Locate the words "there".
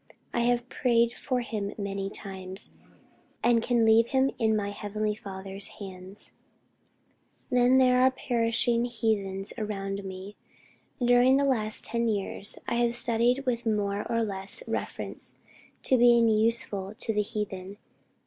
7.77-8.01